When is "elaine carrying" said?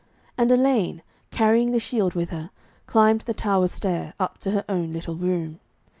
0.51-1.73